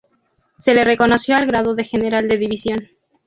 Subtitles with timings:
[0.65, 2.89] Se le reconoció el grado de general de División.